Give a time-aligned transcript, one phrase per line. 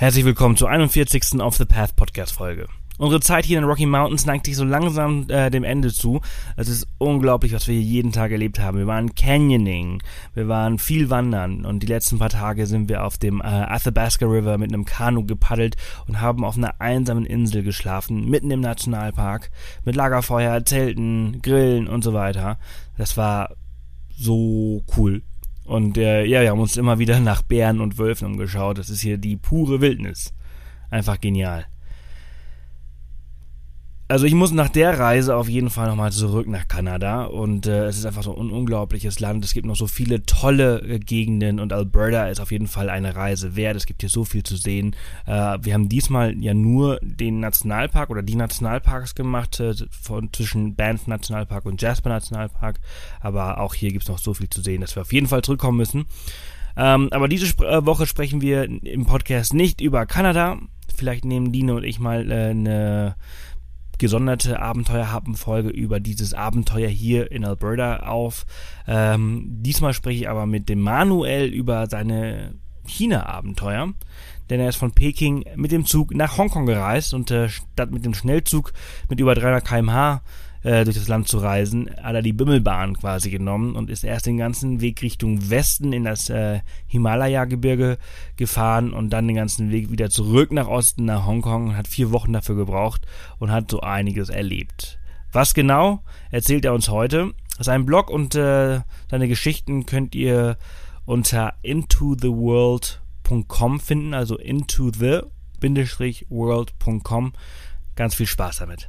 [0.00, 1.42] Herzlich willkommen zur 41.
[1.42, 2.68] Off the Path Podcast Folge.
[2.96, 6.22] Unsere Zeit hier in den Rocky Mountains neigt sich so langsam äh, dem Ende zu.
[6.56, 8.78] Es ist unglaublich, was wir hier jeden Tag erlebt haben.
[8.78, 10.02] Wir waren Canyoning,
[10.32, 14.24] wir waren viel wandern und die letzten paar Tage sind wir auf dem äh, Athabasca
[14.24, 15.76] River mit einem Kanu gepaddelt
[16.06, 19.50] und haben auf einer einsamen Insel geschlafen, mitten im Nationalpark,
[19.84, 22.58] mit Lagerfeuer, Zelten, Grillen und so weiter.
[22.96, 23.54] Das war
[24.16, 25.20] so cool.
[25.70, 28.76] Und äh, ja, wir haben uns immer wieder nach Bären und Wölfen umgeschaut.
[28.78, 30.34] Das ist hier die pure Wildnis.
[30.90, 31.66] Einfach genial
[34.10, 37.84] also ich muss nach der Reise auf jeden Fall nochmal zurück nach Kanada und äh,
[37.84, 39.44] es ist einfach so ein unglaubliches Land.
[39.44, 43.14] Es gibt noch so viele tolle äh, Gegenden und Alberta ist auf jeden Fall eine
[43.14, 43.76] Reise wert.
[43.76, 44.96] Es gibt hier so viel zu sehen.
[45.26, 50.74] Äh, wir haben diesmal ja nur den Nationalpark oder die Nationalparks gemacht, äh, von, zwischen
[50.74, 52.80] Banff Nationalpark und Jasper Nationalpark,
[53.20, 55.42] aber auch hier gibt es noch so viel zu sehen, dass wir auf jeden Fall
[55.42, 56.06] zurückkommen müssen.
[56.76, 60.58] Ähm, aber diese Sp äh, Woche sprechen wir im Podcast nicht über Kanada.
[60.92, 63.16] Vielleicht nehmen Dino und ich mal äh, eine
[64.00, 68.46] gesonderte Abenteuerhappen-Folge über dieses Abenteuer hier in Alberta auf.
[68.88, 72.54] Ähm, diesmal spreche ich aber mit dem Manuel über seine
[72.86, 73.92] China-Abenteuer.
[74.48, 78.04] Denn er ist von Peking mit dem Zug nach Hongkong gereist und äh, statt mit
[78.04, 78.72] dem Schnellzug
[79.08, 80.22] mit über 300 km/h
[80.62, 84.26] äh, durch das Land zu reisen, hat er die Bimmelbahn quasi genommen und ist erst
[84.26, 87.98] den ganzen Weg Richtung Westen in das äh, Himalaya-Gebirge
[88.36, 92.12] gefahren und dann den ganzen Weg wieder zurück nach Osten, nach Hongkong und hat vier
[92.12, 93.06] Wochen dafür gebraucht
[93.38, 94.98] und hat so einiges erlebt.
[95.32, 97.32] Was genau erzählt er uns heute?
[97.58, 98.80] Sein Blog und äh,
[99.10, 100.58] seine Geschichten könnt ihr
[101.04, 107.32] unter intotheworld.com finden, also into the-world.com.
[107.96, 108.88] Ganz viel Spaß damit.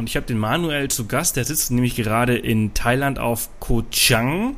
[0.00, 3.82] Und ich habe den Manuel zu Gast, der sitzt nämlich gerade in Thailand auf Koh
[3.90, 4.56] Chang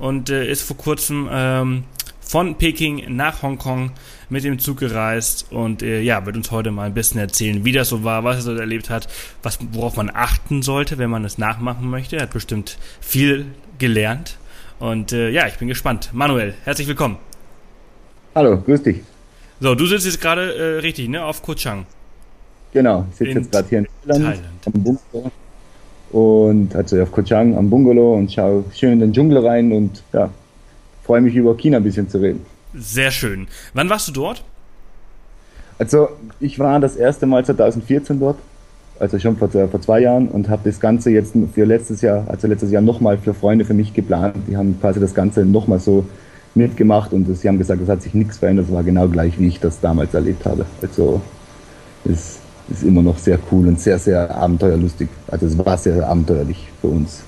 [0.00, 1.84] und äh, ist vor kurzem ähm,
[2.20, 3.92] von Peking nach Hongkong
[4.30, 7.70] mit dem Zug gereist und äh, ja, wird uns heute mal ein bisschen erzählen, wie
[7.70, 9.06] das so war, was er so erlebt hat,
[9.44, 12.16] was, worauf man achten sollte, wenn man es nachmachen möchte.
[12.16, 13.46] Er hat bestimmt viel
[13.78, 14.38] gelernt
[14.80, 16.10] und äh, ja, ich bin gespannt.
[16.12, 17.16] Manuel, herzlich willkommen.
[18.34, 19.02] Hallo, grüß dich.
[19.60, 21.86] So, du sitzt jetzt gerade äh, richtig, ne, auf Koh Chang.
[22.72, 25.30] Genau, ich sitze jetzt gerade hier in Thailand, am Bungalow
[26.12, 30.02] und also auf Koh Chang am Bungalow und schaue schön in den Dschungel rein und
[30.12, 30.30] ja,
[31.04, 32.44] freue mich über China ein bisschen zu reden.
[32.74, 33.48] Sehr schön.
[33.74, 34.44] Wann warst du dort?
[35.78, 38.36] Also ich war das erste Mal 2014 dort,
[38.98, 42.46] also schon vor, vor zwei Jahren und habe das Ganze jetzt für letztes Jahr, also
[42.46, 44.36] letztes Jahr nochmal für Freunde für mich geplant.
[44.46, 46.04] Die haben quasi das Ganze nochmal so
[46.54, 49.46] mitgemacht und sie haben gesagt, es hat sich nichts verändert, es war genau gleich, wie
[49.46, 50.66] ich das damals erlebt habe.
[50.82, 51.20] Also
[52.04, 55.08] es ist immer noch sehr cool und sehr, sehr abenteuerlustig.
[55.28, 57.22] Also es war sehr abenteuerlich für uns.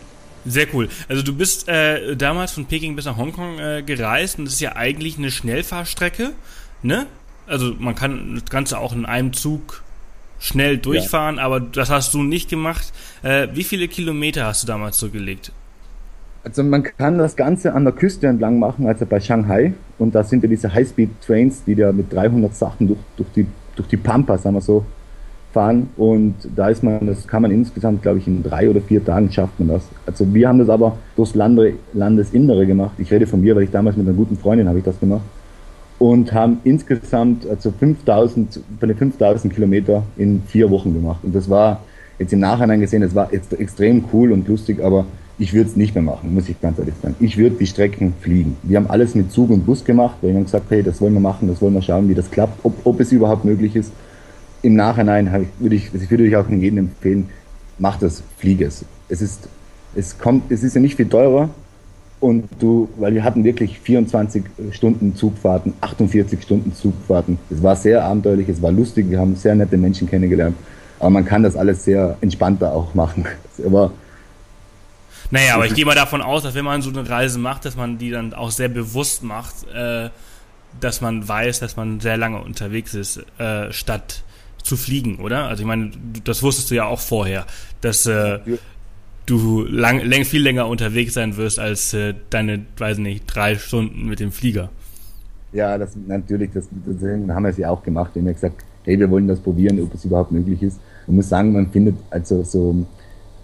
[0.44, 0.88] Sehr cool.
[1.08, 4.60] Also du bist äh, damals von Peking bis nach Hongkong äh, gereist und das ist
[4.60, 6.30] ja eigentlich eine Schnellfahrstrecke,
[6.82, 7.06] ne?
[7.46, 9.82] Also man kann das Ganze auch in einem Zug
[10.38, 11.42] schnell durchfahren, ja.
[11.42, 12.92] aber das hast du nicht gemacht.
[13.22, 15.52] Äh, wie viele Kilometer hast du damals zurückgelegt?
[16.44, 19.74] Also man kann das Ganze an der Küste entlang machen, also bei Shanghai.
[19.98, 23.88] Und da sind ja diese Highspeed-Trains, die da mit 300 Sachen durch, durch, die, durch
[23.88, 24.84] die Pampa, sagen wir so,
[25.52, 29.04] fahren und da ist man, das kann man insgesamt, glaube ich, in drei oder vier
[29.04, 29.86] Tagen schafft man das.
[30.06, 32.92] Also wir haben das aber durchs Lande, Landesinnere gemacht.
[32.98, 35.22] Ich rede von mir, weil ich damals mit einer guten Freundin habe ich das gemacht
[35.98, 41.48] und haben insgesamt also 5000, von den 5000 Kilometer in vier Wochen gemacht und das
[41.48, 41.80] war
[42.18, 45.04] jetzt im Nachhinein gesehen, das war extrem cool und lustig, aber
[45.38, 47.16] ich würde es nicht mehr machen, muss ich ganz ehrlich sagen.
[47.18, 48.56] Ich würde die Strecken fliegen.
[48.62, 50.16] Wir haben alles mit Zug und Bus gemacht.
[50.20, 52.64] Wir haben gesagt, hey, das wollen wir machen, das wollen wir schauen, wie das klappt,
[52.64, 53.92] ob, ob es überhaupt möglich ist
[54.62, 57.28] im Nachhinein ich, würde ich, ich würde euch auch jedem empfehlen,
[57.78, 58.84] macht das, fliege es.
[59.08, 59.48] Es ist,
[59.94, 61.50] es kommt, es ist ja nicht viel teurer
[62.20, 67.38] und du, weil wir hatten wirklich 24 Stunden Zugfahrten, 48 Stunden Zugfahrten.
[67.50, 70.56] Es war sehr abenteuerlich, es war lustig, wir haben sehr nette Menschen kennengelernt,
[71.00, 73.26] aber man kann das alles sehr entspannter auch machen.
[73.66, 73.92] Aber
[75.30, 77.74] naja, aber ich gehe mal davon aus, dass wenn man so eine Reise macht, dass
[77.74, 80.10] man die dann auch sehr bewusst macht, äh,
[80.78, 84.24] dass man weiß, dass man sehr lange unterwegs ist, äh, statt
[84.62, 85.48] zu fliegen, oder?
[85.48, 85.90] Also ich meine,
[86.24, 87.46] das wusstest du ja auch vorher,
[87.80, 88.38] dass äh,
[89.26, 94.08] du lang, lang, viel länger unterwegs sein wirst als äh, deine, weiß nicht, drei Stunden
[94.08, 94.70] mit dem Flieger.
[95.52, 98.12] Ja, das natürlich, das, das haben wir es ja auch gemacht.
[98.14, 100.80] Wir haben gesagt, hey, wir wollen das probieren, ob es überhaupt möglich ist.
[101.06, 102.86] Man muss sagen, man findet also so,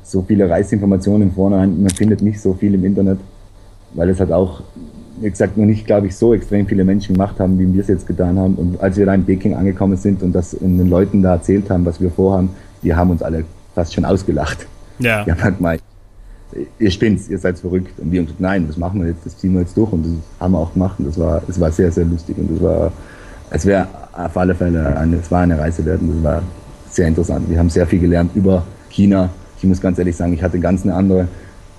[0.02, 3.18] so viele Reiseinformationen vornherein, man findet nicht so viel im Internet,
[3.94, 4.62] weil es halt auch,
[5.20, 7.88] wie gesagt, noch nicht, glaube ich, so extrem viele Menschen gemacht haben, wie wir es
[7.88, 8.54] jetzt getan haben.
[8.54, 11.84] Und als wir da in Peking angekommen sind und das den Leuten da erzählt haben,
[11.84, 12.50] was wir vorhaben,
[12.82, 13.44] die haben uns alle
[13.74, 14.66] fast schon ausgelacht.
[14.98, 15.24] Ja.
[15.24, 15.82] Die haben halt gemeint,
[16.78, 17.98] ihr spinnt, ihr seid verrückt.
[17.98, 19.92] Und wir haben gesagt, nein, das machen wir jetzt, das ziehen wir jetzt durch.
[19.92, 20.98] Und das haben wir auch gemacht.
[20.98, 22.38] Und das war, das war sehr, sehr lustig.
[22.38, 22.92] Und das war,
[23.50, 26.00] es wäre auf alle Fälle eine, es war eine Reise wert.
[26.00, 26.42] Und das war
[26.90, 27.48] sehr interessant.
[27.48, 29.30] Wir haben sehr viel gelernt über China.
[29.58, 31.28] Ich muss ganz ehrlich sagen, ich hatte ganz eine andere,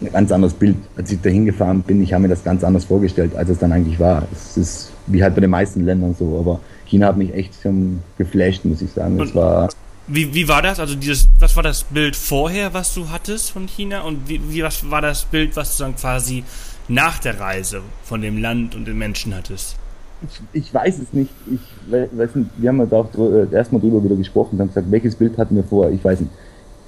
[0.01, 0.77] ein ganz anderes Bild.
[0.95, 3.71] Als ich da hingefahren bin, ich habe mir das ganz anders vorgestellt, als es dann
[3.71, 4.27] eigentlich war.
[4.31, 6.37] Es ist wie halt bei den meisten Ländern so.
[6.39, 9.19] Aber China hat mich echt schon geflasht, muss ich sagen.
[9.19, 9.69] Es war
[10.11, 10.79] wie, wie war das?
[10.79, 14.63] Also dieses, was war das Bild vorher, was du hattest von China und wie, wie
[14.63, 16.43] was war das Bild, was du dann quasi
[16.87, 19.75] nach der Reise von dem Land und den Menschen hattest?
[20.23, 21.31] Ich, ich weiß es nicht.
[21.49, 21.61] Ich
[21.91, 22.49] weiß nicht.
[22.57, 25.55] Wir haben ja auch äh, erstmal drüber wieder gesprochen und haben gesagt, welches Bild hatten
[25.55, 25.91] wir vor?
[25.91, 26.31] Ich weiß nicht.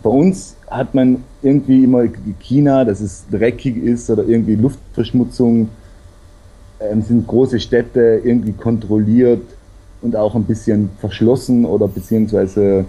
[0.04, 2.06] Bei uns hat man irgendwie immer
[2.40, 5.70] China, dass es dreckig ist oder irgendwie Luftverschmutzung,
[6.80, 9.44] ähm, sind große Städte irgendwie kontrolliert
[10.02, 12.86] und auch ein bisschen verschlossen oder beziehungsweise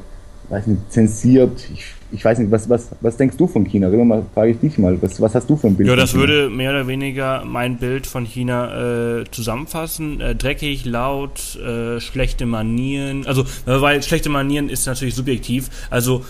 [0.49, 1.69] weiß nicht, zensiert.
[1.73, 3.89] Ich, ich weiß nicht, was, was, was denkst du von China?
[3.89, 5.89] Rüber mal, frage ich dich mal, was, was hast du für ein Bild?
[5.89, 10.21] Ja, das würde mehr oder weniger mein Bild von China äh, zusammenfassen.
[10.21, 13.27] Äh, dreckig, laut, äh, schlechte Manieren.
[13.27, 15.71] Also, weil schlechte Manieren ist natürlich subjektiv.
[15.89, 16.25] Also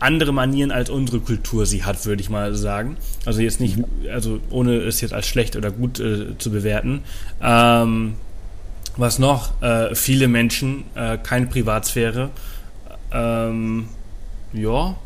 [0.00, 2.96] andere Manieren als unsere Kultur sie hat, würde ich mal sagen.
[3.24, 3.78] Also jetzt nicht,
[4.12, 7.00] also ohne es jetzt als schlecht oder gut äh, zu bewerten.
[7.40, 8.14] Ähm,
[8.98, 9.62] was noch?
[9.62, 12.30] Äh, viele Menschen, äh, keine Privatsphäre.
[13.12, 13.86] Ähm,
[14.52, 14.96] ja,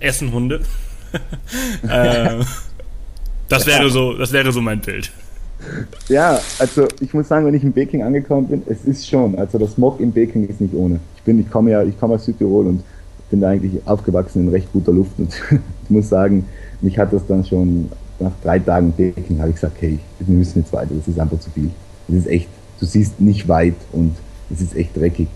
[0.00, 0.60] essen Hunde.
[1.88, 2.44] äh,
[3.48, 5.12] das wäre so, das wäre so mein Bild.
[6.08, 9.58] Ja, also ich muss sagen, wenn ich in Peking angekommen bin, es ist schon, also
[9.58, 11.00] das Smog in Peking ist nicht ohne.
[11.16, 12.84] Ich bin, ich komme ja, ich komme aus Südtirol und
[13.30, 15.32] bin da eigentlich aufgewachsen in recht guter Luft und
[15.84, 16.46] ich muss sagen,
[16.80, 20.60] mich hat das dann schon nach drei Tagen Peking habe ich gesagt, hey, wir müssen
[20.60, 21.70] jetzt weiter, das ist einfach zu viel.
[22.08, 22.48] Das ist echt,
[22.78, 24.14] du siehst nicht weit und
[24.52, 25.28] es ist echt dreckig.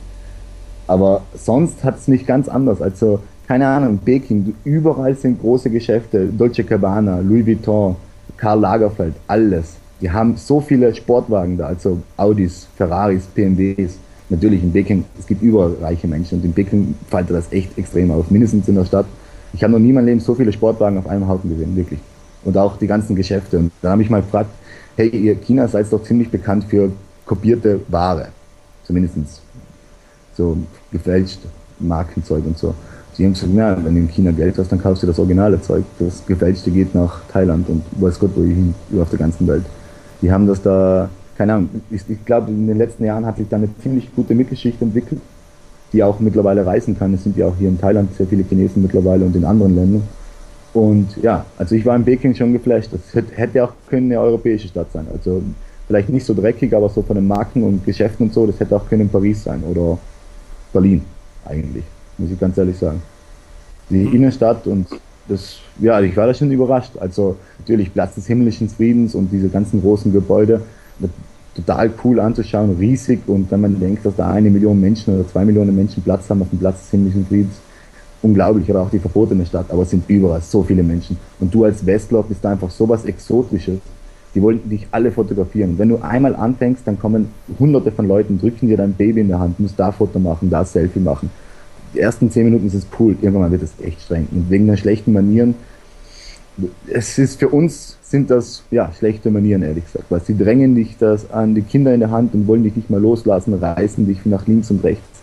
[0.88, 2.82] Aber sonst hat es mich ganz anders.
[2.82, 7.94] Also, keine Ahnung, Peking, überall sind große Geschäfte, Dolce Cabana, Louis Vuitton,
[8.36, 9.76] Karl Lagerfeld, alles.
[10.00, 13.98] Die haben so viele Sportwagen da, also Audis, Ferraris, PMWs.
[14.30, 18.10] Natürlich in Peking, es gibt überall reiche Menschen und in Peking fällt das echt extrem
[18.10, 19.06] auf, mindestens in der Stadt.
[19.54, 22.00] Ich habe noch nie in meinem Leben so viele Sportwagen auf einem Haufen gesehen, wirklich.
[22.44, 23.58] Und auch die ganzen Geschäfte.
[23.58, 24.50] Und dann habe ich mal gefragt,
[24.96, 26.92] hey, ihr China seid doch ziemlich bekannt für
[27.24, 28.28] kopierte Ware.
[28.84, 29.40] Zumindestens
[30.38, 30.56] so
[30.90, 31.40] gefälscht
[31.78, 32.74] Markenzeug und so.
[33.12, 35.60] Sie haben gesagt, ja, wenn du in China Geld hast, dann kaufst du das originale
[35.60, 35.84] Zeug.
[35.98, 39.64] Das gefälschte geht nach Thailand und weiß Gott wohin, über auf der ganzen Welt.
[40.22, 43.48] Die haben das da, keine Ahnung, ich, ich glaube, in den letzten Jahren hat sich
[43.48, 45.20] da eine ziemlich gute Mittelschicht entwickelt,
[45.92, 47.12] die auch mittlerweile reisen kann.
[47.12, 50.02] Es sind ja auch hier in Thailand sehr viele Chinesen mittlerweile und in anderen Ländern.
[50.72, 52.90] Und ja, also ich war in Peking schon geflasht.
[52.92, 53.00] Das
[53.34, 55.06] hätte auch können eine europäische Stadt sein.
[55.12, 55.42] Also
[55.88, 58.76] vielleicht nicht so dreckig, aber so von den Marken und Geschäften und so, das hätte
[58.76, 59.98] auch können in Paris sein oder
[60.72, 61.02] Berlin
[61.44, 61.84] eigentlich,
[62.16, 63.02] muss ich ganz ehrlich sagen.
[63.90, 64.14] Die mhm.
[64.14, 64.86] Innenstadt und
[65.28, 66.92] das, ja, ich war da schon überrascht.
[66.98, 70.62] Also natürlich Platz des himmlischen Friedens und diese ganzen großen Gebäude,
[71.54, 75.44] total cool anzuschauen, riesig und wenn man denkt, dass da eine Million Menschen oder zwei
[75.44, 77.56] Millionen Menschen Platz haben auf dem Platz des himmlischen Friedens,
[78.22, 81.16] unglaublich, oder auch die verbotene Stadt, aber es sind überall so viele Menschen.
[81.40, 83.78] Und du als Westler bist da einfach sowas Exotisches
[84.34, 85.78] die wollten dich alle fotografieren.
[85.78, 89.38] Wenn du einmal anfängst, dann kommen hunderte von Leuten, drücken dir dein Baby in der
[89.38, 91.30] Hand, musst da Foto machen, da Selfie machen.
[91.94, 94.28] Die ersten zehn Minuten ist es cool, irgendwann wird es echt streng.
[94.30, 95.54] Und wegen der schlechten Manieren,
[96.88, 100.96] es ist für uns sind das ja schlechte Manieren, ehrlich gesagt, weil sie drängen dich
[100.98, 104.26] das an die Kinder in der Hand und wollen dich nicht mal loslassen, reißen dich
[104.26, 105.20] nach links und rechts.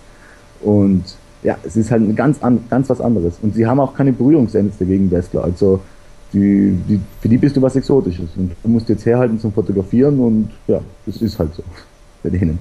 [0.62, 1.04] Und
[1.44, 3.38] ja, es ist halt ganz, ganz was anderes.
[3.42, 5.44] Und sie haben auch keine Berührungsängste gegen Westler.
[5.44, 5.82] Also
[6.36, 8.30] die, die, für die bist du was Exotisches.
[8.36, 11.64] Und du musst jetzt herhalten zum Fotografieren und ja, das ist halt so
[12.24, 12.60] bei denen.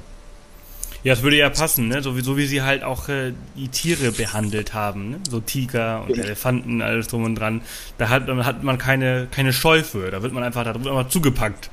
[1.02, 2.02] Ja, es würde ja passen, ne?
[2.02, 5.16] So wie, so wie sie halt auch äh, die Tiere behandelt haben, ne?
[5.28, 6.22] So Tiger und ja.
[6.22, 7.60] Elefanten, alles drum und dran.
[7.98, 10.10] Da hat, hat man keine, keine Scheu für.
[10.10, 11.68] Da wird man einfach, da wird einfach zugepackt.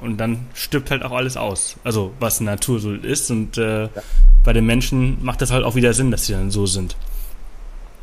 [0.00, 1.76] Und dann stirbt halt auch alles aus.
[1.84, 3.30] Also, was Natur so ist.
[3.30, 3.90] Und äh, ja.
[4.44, 6.96] bei den Menschen macht das halt auch wieder Sinn, dass sie dann so sind.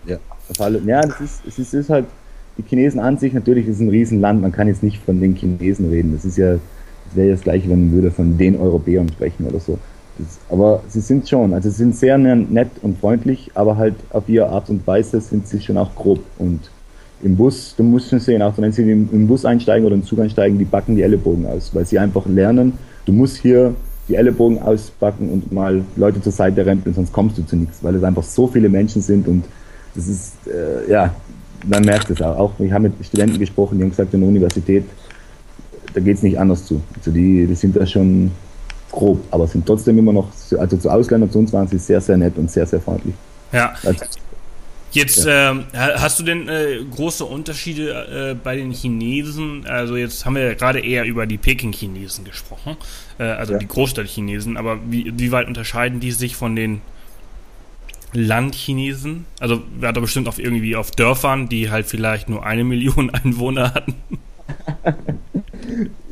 [0.06, 0.18] Ja,
[0.50, 2.06] auf alle, ja, das ist, es ist, ist halt,
[2.58, 5.89] die Chinesen an sich, natürlich ist ein Riesenland, man kann jetzt nicht von den Chinesen
[5.89, 6.13] reden.
[6.13, 9.48] Das ist ja, das wäre ja das gleiche, wenn man würde von den Europäern sprechen
[9.48, 9.77] oder so.
[10.17, 14.27] Das, aber sie sind schon, also sie sind sehr nett und freundlich, aber halt auf
[14.27, 16.20] ihre Art und Weise sind sie schon auch grob.
[16.38, 16.60] Und
[17.24, 20.03] im Bus, du musst schon sehen, auch wenn sie im, im Bus einsteigen oder im
[20.03, 22.74] Zug einsteigen, die backen die Ellenbogen aus, weil sie einfach lernen,
[23.05, 23.74] du musst hier
[24.08, 27.96] die Ellenbogen ausbacken und mal Leute zur Seite rempeln, sonst kommst du zu nichts, weil
[27.96, 29.46] es einfach so viele Menschen sind und
[29.96, 31.13] das ist, äh, ja,
[31.65, 32.38] man merkt es auch.
[32.38, 32.60] auch.
[32.60, 34.86] Ich habe mit Studenten gesprochen, die haben gesagt, in der Universität,
[35.94, 36.82] da geht es nicht anders zu.
[36.98, 38.32] Also die, die sind da schon
[38.91, 42.18] grob, aber sind trotzdem immer noch, also zu Ausländern, zu uns waren sie sehr, sehr
[42.18, 43.15] nett und sehr, sehr freundlich.
[43.51, 43.74] Ja.
[43.84, 44.06] Also,
[44.94, 45.53] Jetzt ja.
[45.53, 49.65] äh, hast du denn äh, große Unterschiede äh, bei den Chinesen?
[49.65, 52.75] Also jetzt haben wir ja gerade eher über die Peking-Chinesen gesprochen,
[53.18, 53.60] äh, also ja.
[53.60, 56.82] die Großstadt-Chinesen, aber wie, wie weit unterscheiden die sich von den
[58.13, 59.25] Landchinesen?
[59.39, 63.74] Also wir hatten bestimmt auf irgendwie auf Dörfern, die halt vielleicht nur eine Million Einwohner
[63.74, 63.96] hatten.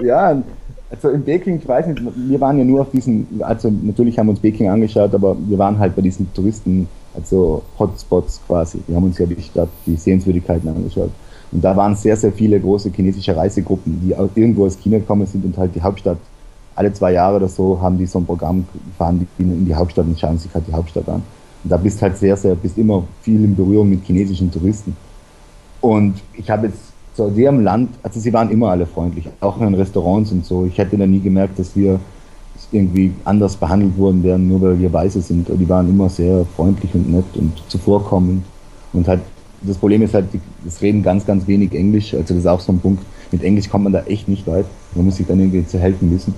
[0.01, 0.41] ja,
[0.89, 4.27] also in Peking, ich weiß nicht, wir waren ja nur auf diesen, also natürlich haben
[4.27, 8.79] wir uns Peking angeschaut, aber wir waren halt bei diesen Touristen, also Hotspots quasi.
[8.87, 11.11] Wir haben uns ja die Stadt, die Sehenswürdigkeiten angeschaut.
[11.51, 15.45] Und da waren sehr, sehr viele große chinesische Reisegruppen, die irgendwo aus China gekommen sind
[15.45, 16.17] und halt die Hauptstadt,
[16.75, 18.65] alle zwei Jahre oder so, haben die so ein Programm,
[18.97, 21.23] fahren die in die Hauptstadt und schauen sich halt die Hauptstadt an.
[21.63, 24.95] Da bist halt sehr, sehr, bist immer viel in Berührung mit chinesischen Touristen.
[25.81, 26.79] Und ich habe jetzt
[27.15, 30.65] sehr im Land, also sie waren immer alle freundlich, auch in Restaurants und so.
[30.65, 31.99] Ich hätte da nie gemerkt, dass wir
[32.71, 35.49] irgendwie anders behandelt worden wären, nur weil wir Weiße sind.
[35.49, 38.43] Die waren immer sehr freundlich und nett und zuvorkommend.
[38.93, 39.21] Und halt,
[39.61, 40.25] das Problem ist halt,
[40.65, 42.13] es reden ganz, ganz wenig Englisch.
[42.13, 43.03] Also das ist auch so ein Punkt.
[43.31, 44.65] Mit Englisch kommt man da echt nicht weit.
[44.95, 46.33] Man muss sich dann irgendwie zu helfen wissen.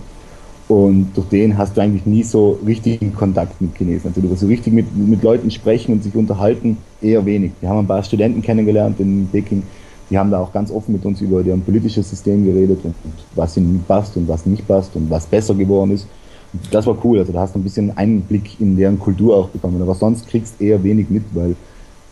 [0.72, 4.08] Und durch den hast du eigentlich nie so richtigen Kontakt mit Chinesen.
[4.08, 7.51] Also du so richtig mit, mit Leuten sprechen und sich unterhalten, eher wenig.
[7.60, 9.63] Wir haben ein paar Studenten kennengelernt in Peking,
[10.10, 13.13] die haben da auch ganz offen mit uns über deren politisches System geredet und, und
[13.36, 16.08] was ihnen passt und was nicht passt und was besser geworden ist.
[16.54, 17.20] Und das war cool.
[17.20, 19.82] Also da hast du ein bisschen Einblick in deren Kultur auch bekommen.
[19.82, 21.54] Aber sonst kriegst du eher wenig mit, weil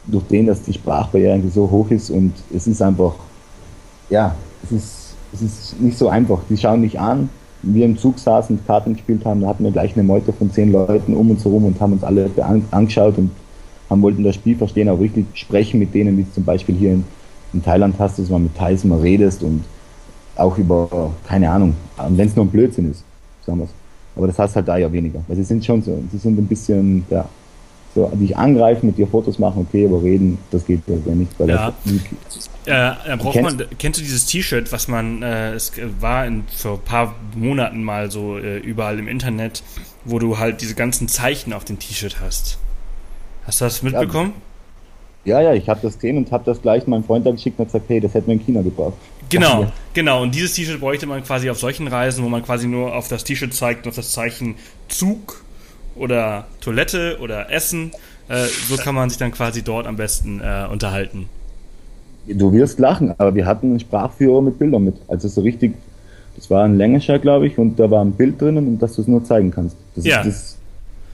[0.05, 3.13] durch den, dass die Sprachbarriere eigentlich so hoch ist und es ist einfach,
[4.09, 4.35] ja,
[4.65, 6.39] es ist, es ist nicht so einfach.
[6.49, 7.29] Die schauen nicht an,
[7.61, 10.51] wir im Zug saßen und Karten gespielt haben, da hatten wir gleich eine Meute von
[10.51, 12.29] zehn Leuten um uns herum und haben uns alle
[12.71, 13.31] angeschaut und
[13.89, 17.03] haben wollten das Spiel verstehen, auch richtig sprechen mit denen, wie zum Beispiel hier in,
[17.53, 19.63] in Thailand hast dass man mit Thais mal redest und
[20.35, 21.75] auch über, keine Ahnung,
[22.09, 23.03] wenn es nur ein Blödsinn ist,
[23.45, 23.71] sagen wir es.
[24.15, 25.21] Aber das hast halt da ja weniger.
[25.27, 27.27] Weil sie sind schon so, sie sind ein bisschen, ja,
[27.95, 31.31] so, dich angreifen, mit dir Fotos machen, okay, aber reden, das geht ja nicht.
[31.39, 31.73] Weil ja.
[31.85, 36.43] Das, äh, braucht kennst, man, kennst du dieses T-Shirt, was man, äh, es war in,
[36.55, 39.63] vor ein paar Monaten mal so äh, überall im Internet,
[40.05, 42.59] wo du halt diese ganzen Zeichen auf dem T-Shirt hast.
[43.45, 44.33] Hast du das mitbekommen?
[45.25, 47.65] Ja, ja, ich habe das gesehen und habe das gleich meinem Freund da geschickt und
[47.65, 48.97] gesagt, hey, das hätten wir in China gebraucht.
[49.29, 50.23] Genau, genau.
[50.23, 53.23] Und dieses T-Shirt bräuchte man quasi auf solchen Reisen, wo man quasi nur auf das
[53.23, 54.55] T-Shirt zeigt und auf das Zeichen
[54.87, 55.43] Zug
[55.99, 57.91] oder Toilette oder Essen.
[58.27, 61.27] Äh, so kann man sich dann quasi dort am besten äh, unterhalten.
[62.27, 64.95] Du wirst lachen, aber wir hatten einen Sprachführer mit Bildern mit.
[65.07, 65.73] Also so richtig,
[66.35, 69.01] das war ein Längerschein, glaube ich, und da war ein Bild drinnen und dass du
[69.01, 69.75] es nur zeigen kannst.
[69.95, 70.23] Das ja.
[70.23, 70.57] Das,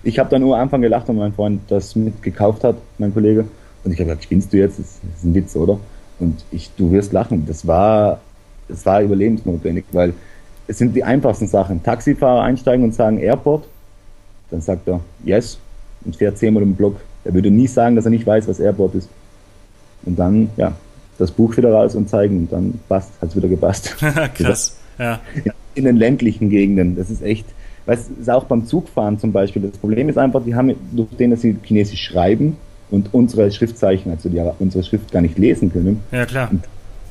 [0.04, 3.46] ich habe dann nur am Anfang gelacht, weil mein Freund das mitgekauft hat, mein Kollege.
[3.84, 4.80] Und ich habe gesagt, spinnst du jetzt?
[4.80, 5.80] Das ist ein Witz, oder?
[6.20, 7.46] Und ich, du wirst lachen.
[7.46, 8.20] Das war,
[8.68, 10.14] das war überlebensnotwendig, weil
[10.68, 11.82] es sind die einfachsten Sachen.
[11.82, 13.68] Taxifahrer einsteigen und sagen Airport
[14.52, 15.58] dann sagt er Yes
[16.06, 16.98] und fährt zehnmal im Block.
[17.24, 19.10] Er würde nie sagen, dass er nicht weiß, was Airport ist.
[20.06, 20.74] Und dann, ja,
[21.18, 23.96] das Buch wieder raus und zeigen und dann passt, hat es wieder gepasst.
[24.36, 25.20] Krass, ja.
[25.74, 27.46] In den ländlichen Gegenden, das ist echt,
[27.86, 31.32] weißt ist auch beim Zugfahren zum Beispiel, das Problem ist einfach, die haben, durch den,
[31.32, 32.58] dass sie Chinesisch schreiben
[32.92, 36.02] und unsere Schriftzeichen, also die, unsere Schrift gar nicht lesen können.
[36.12, 36.50] Ja, klar.
[36.52, 36.64] Und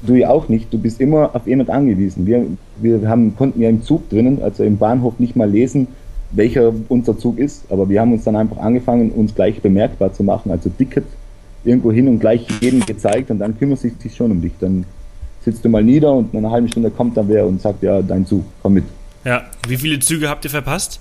[0.03, 2.27] du ja auch nicht, du bist immer auf jemand angewiesen.
[2.27, 5.89] Wir, wir haben, konnten ja im Zug drinnen, also im Bahnhof nicht mal lesen,
[6.35, 10.23] welcher unser Zug ist, aber wir haben uns dann einfach angefangen, uns gleich bemerkbar zu
[10.23, 11.05] machen, also Ticket
[11.65, 14.53] irgendwo hin und gleich jedem gezeigt und dann kümmert sich sich schon um dich.
[14.61, 14.85] Dann
[15.45, 18.03] sitzt du mal nieder und in einer halben Stunde kommt dann wer und sagt, ja,
[18.03, 18.85] dein Zug, komm mit.
[19.25, 21.01] Ja, wie viele Züge habt ihr verpasst?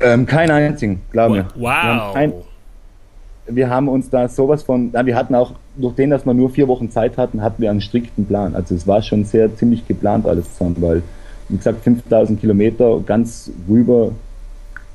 [0.00, 1.44] Ähm, keinen einzigen, glaube ich.
[1.54, 2.14] Wow.
[2.14, 2.32] Wir haben,
[3.46, 6.50] wir haben uns da sowas von, ja, wir hatten auch, durch den, dass wir nur
[6.50, 8.54] vier Wochen Zeit hatten, hatten wir einen strikten Plan.
[8.54, 11.02] Also es war schon sehr ziemlich geplant alles zusammen, weil,
[11.48, 14.12] wie gesagt, 5000 Kilometer ganz rüber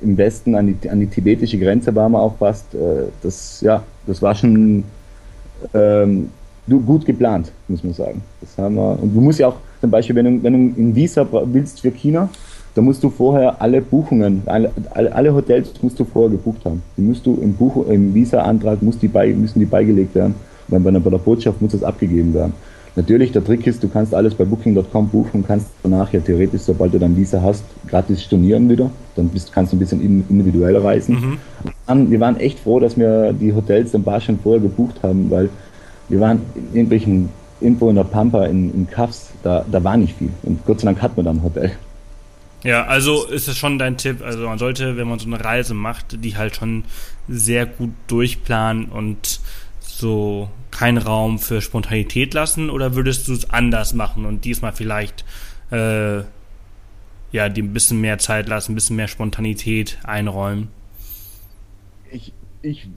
[0.05, 2.73] im Westen an die, an die tibetische Grenze wir auch fast.
[2.73, 4.83] Äh, das, ja, das war schon
[5.73, 6.29] ähm,
[6.67, 8.21] gut geplant, muss man sagen.
[8.41, 10.95] Das haben wir, und du musst ja auch, zum Beispiel, wenn du, wenn du ein
[10.95, 12.29] Visa willst für China,
[12.75, 16.83] da musst du vorher alle Buchungen, alle, alle Hotels musst du vorher gebucht haben.
[16.97, 17.55] Die musst du im,
[17.89, 20.35] im Visa-Antrag müssen die beigelegt werden.
[20.67, 22.53] Und dann bei bei der Botschaft muss das abgegeben werden.
[22.95, 26.61] Natürlich, der Trick ist, du kannst alles bei Booking.com buchen und kannst danach ja theoretisch,
[26.61, 28.89] sobald du dann Visa hast, gratis stornieren wieder.
[29.15, 31.37] Dann bist, kannst du ein bisschen individuell reisen.
[31.87, 32.09] Mhm.
[32.09, 35.49] wir waren echt froh, dass wir die Hotels ein paar schon vorher gebucht haben, weil
[36.07, 40.17] Wir waren in irgendwelchen, irgendwo in der Pampa in, in Kaffs, da, da war nicht
[40.17, 40.29] viel.
[40.43, 41.71] Und Gott sei Dank hat man dann ein Hotel.
[42.63, 44.23] Ja, also ist es schon dein Tipp.
[44.23, 46.83] Also man sollte, wenn man so eine Reise macht, die halt schon
[47.27, 49.39] sehr gut durchplanen und
[49.99, 55.23] so keinen Raum für Spontanität lassen oder würdest du es anders machen und diesmal vielleicht
[55.71, 56.23] äh,
[57.31, 60.69] ja, die ein bisschen mehr Zeit lassen, ein bisschen mehr Spontanität einräumen?
[62.11, 62.87] Ich, ich,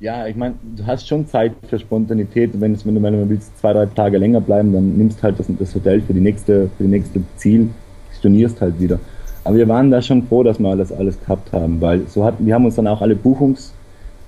[0.00, 2.50] ja, ich meine, du hast schon Zeit für Spontanität.
[2.60, 5.46] Wenn, es, wenn du, du willst, zwei, drei Tage länger bleiben, dann nimmst halt das,
[5.58, 7.70] das Hotel für die nächste, für die nächste Ziel,
[8.18, 8.98] stornierst halt wieder.
[9.44, 12.44] Aber wir waren da schon froh, dass wir das alles gehabt haben, weil so hatten,
[12.44, 13.72] wir haben uns dann auch alle Buchungs,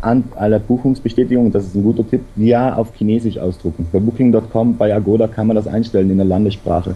[0.05, 3.87] an aller Buchungsbestätigung, das ist ein guter Tipp, ja auf Chinesisch ausdrucken.
[3.93, 6.95] Bei Booking.com, bei Agoda kann man das einstellen in der Landessprache.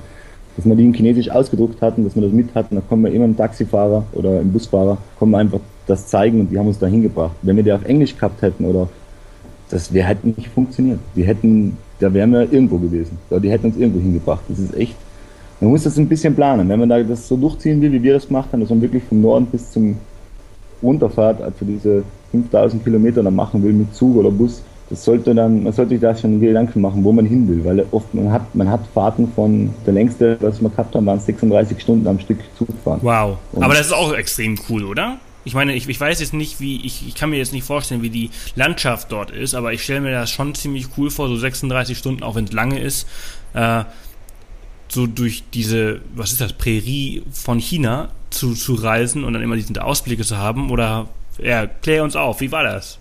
[0.57, 3.13] Dass man die in Chinesisch ausgedruckt hatten, dass man das mit hatten, da kommen wir
[3.13, 6.79] immer im Taxifahrer oder im Busfahrer, kommen wir einfach das zeigen und die haben uns
[6.79, 7.35] da hingebracht.
[7.43, 8.89] Wenn wir die auf Englisch gehabt hätten oder
[9.71, 10.99] das wäre halt nicht funktioniert.
[11.15, 13.19] Die hätten, da wären wir irgendwo gewesen.
[13.31, 14.43] Die hätten uns irgendwo hingebracht.
[14.49, 14.97] Das ist echt,
[15.61, 16.69] man muss das ein bisschen planen.
[16.69, 19.03] Wenn man da das so durchziehen will, wie wir das gemacht haben, dass man wirklich
[19.05, 19.97] vom Norden bis zum
[20.83, 25.65] Runterfahrt, also diese 5000 Kilometer dann machen will mit Zug oder Bus, das sollte dann,
[25.65, 28.55] man sollte sich da schon Gedanken machen, wo man hin will, weil oft man hat,
[28.55, 32.39] man hat Fahrten von der längste, was wir gehabt haben, waren 36 Stunden am Stück
[32.57, 33.01] Zug fahren.
[33.03, 33.37] Wow.
[33.53, 35.19] Und Aber das ist auch extrem cool, oder?
[35.45, 38.03] Ich meine, ich, ich weiß jetzt nicht, wie, ich, ich kann mir jetzt nicht vorstellen,
[38.03, 41.37] wie die Landschaft dort ist, aber ich stelle mir das schon ziemlich cool vor, so
[41.37, 43.07] 36 Stunden, auch wenn es lange ist,
[43.55, 43.85] äh,
[44.89, 49.57] so durch diese, was ist das, Prärie von China zu, zu reisen und dann immer
[49.57, 50.71] diese Ausblicke zu haben?
[50.71, 51.09] Oder
[51.39, 52.99] ja, klär uns auf, wie war das?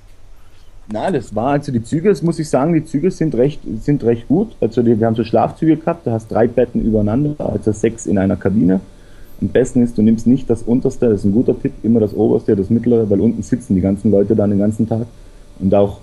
[0.89, 4.03] Na, das war also die Züge, das muss ich sagen, die Züge sind recht, sind
[4.05, 4.55] recht gut.
[4.61, 8.17] Also die, wir haben so Schlafzüge gehabt, da hast drei Betten übereinander, also sechs in
[8.17, 8.79] einer Kabine.
[9.41, 12.13] Am besten ist, du nimmst nicht das unterste, das ist ein guter Tipp, immer das
[12.13, 15.07] oberste, das mittlere, weil unten sitzen die ganzen Leute dann den ganzen Tag.
[15.59, 15.99] Und auch,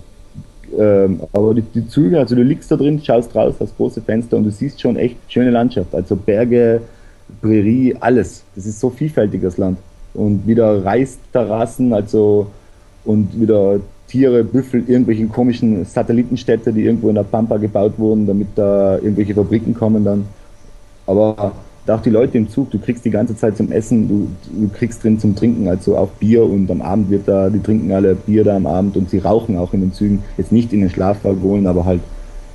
[0.77, 4.37] ähm, aber die, die Züge, also du liegst da drin, schaust raus, hast große Fenster
[4.37, 5.95] und du siehst schon echt schöne Landschaft.
[5.95, 6.81] Also Berge,
[7.41, 8.43] Prärie, alles.
[8.55, 9.79] Das ist so vielfältig, das Land
[10.15, 12.47] und wieder Reisterrassen, also
[13.03, 18.47] und wieder Tiere, Büffel, irgendwelche komischen Satellitenstädte, die irgendwo in der Pampa gebaut wurden, damit
[18.55, 20.25] da irgendwelche Fabriken kommen dann.
[21.07, 21.53] Aber
[21.87, 24.27] auch die Leute im Zug, du kriegst die ganze Zeit zum Essen, du,
[24.59, 27.91] du kriegst drin zum Trinken, also auch Bier und am Abend wird da, die trinken
[27.91, 30.81] alle Bier da am Abend und sie rauchen auch in den Zügen, jetzt nicht in
[30.81, 32.01] den Schlafwaggonen, aber halt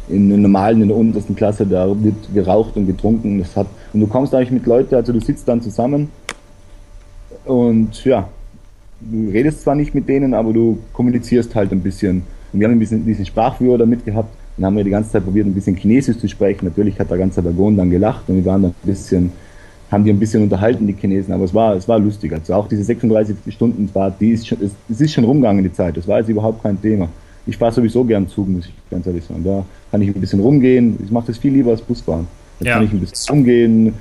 [0.08, 3.38] in den normalen, in der untersten Klasse, da wird geraucht und getrunken.
[3.38, 6.08] Das hat, und du kommst eigentlich mit Leuten, also du sitzt dann zusammen
[7.50, 8.28] und ja,
[9.00, 12.22] du redest zwar nicht mit denen, aber du kommunizierst halt ein bisschen.
[12.52, 15.24] Und wir haben ein bisschen diesen Sprachführer da mitgehabt und haben wir die ganze Zeit
[15.24, 16.66] probiert, ein bisschen Chinesisch zu sprechen.
[16.66, 19.32] Natürlich hat der ganze Waggon dann gelacht und wir waren dann ein bisschen,
[19.90, 22.32] haben die ein bisschen unterhalten, die Chinesen, aber es war, es war lustig.
[22.32, 25.72] Also auch diese 36 Stunden Fahrt, die ist schon, es, es ist schon rumgegangen, die
[25.72, 25.96] Zeit.
[25.96, 27.08] Das war jetzt überhaupt kein Thema.
[27.46, 29.42] Ich fahre sowieso gern Zug, muss ich ganz ehrlich sagen.
[29.42, 30.98] Da kann ich ein bisschen rumgehen.
[31.04, 32.28] Ich mache das viel lieber als Busfahren.
[32.60, 32.74] Da ja.
[32.74, 33.94] kann ich ein bisschen rumgehen,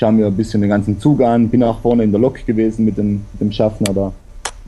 [0.00, 2.86] schaue mir ein bisschen den ganzen Zug an, bin auch vorne in der Lok gewesen
[2.86, 4.12] mit dem, mit dem Schaffner da.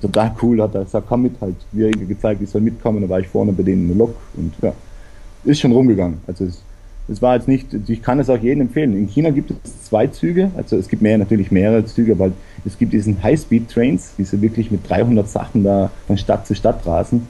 [0.00, 3.20] Total cool, hat er gesagt, komm mit halt, er gezeigt, ich soll mitkommen, da war
[3.20, 4.74] ich vorne bei denen in der Lok und ja,
[5.44, 6.18] ist schon rumgegangen.
[6.26, 6.62] Also es,
[7.08, 8.94] es war jetzt nicht, ich kann es auch jedem empfehlen.
[8.94, 12.32] In China gibt es zwei Züge, also es gibt mehr, natürlich mehrere Züge, aber
[12.66, 17.26] es gibt diesen High-Speed-Trains, diese wirklich mit 300 Sachen da von Stadt zu Stadt rasen.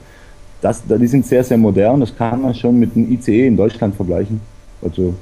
[0.61, 3.95] Das, die sind sehr, sehr modern, das kann man schon mit einem ICE in Deutschland
[3.95, 4.41] vergleichen.
[4.81, 5.13] Also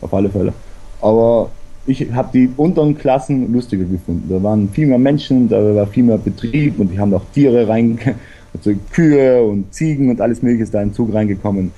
[0.00, 0.52] auf alle Fälle.
[1.00, 1.50] Aber
[1.86, 4.28] ich habe die unteren Klassen lustiger gefunden.
[4.28, 7.68] Da waren viel mehr Menschen, da war viel mehr Betrieb und die haben auch Tiere
[7.68, 7.98] rein,
[8.54, 11.72] also Kühe und Ziegen und alles mögliche ist da in den Zug reingekommen.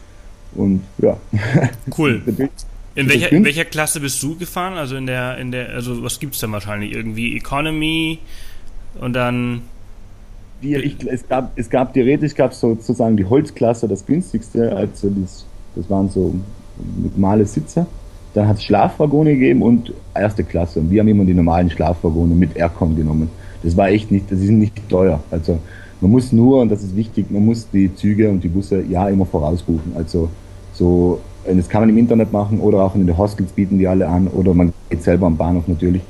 [0.54, 1.16] Und ja.
[1.96, 2.22] Cool.
[2.94, 4.74] In welcher, in welcher Klasse bist du gefahren?
[4.74, 6.92] Also in der, in der, also was gibt es denn wahrscheinlich?
[6.92, 8.18] Irgendwie Economy
[9.00, 9.62] und dann.
[10.62, 15.46] Die, ich, es, gab, es gab theoretisch gab sozusagen die Holzklasse, das günstigste, also das,
[15.76, 16.34] das waren so
[17.14, 17.86] normale Sitze.
[18.38, 20.78] Dann hat es Schlafwaggone gegeben und erste Klasse.
[20.78, 23.28] Und wir haben immer die normalen Schlafwaggone mit Aircon genommen.
[23.64, 25.18] Das war echt nicht, das ist nicht teuer.
[25.32, 25.58] Also
[26.00, 29.08] man muss nur, und das ist wichtig, man muss die Züge und die Busse ja
[29.08, 29.92] immer vorausbuchen.
[29.96, 30.28] Also
[30.72, 34.06] so, das kann man im Internet machen oder auch in den Hostels bieten die alle
[34.06, 36.02] an oder man geht selber am Bahnhof natürlich.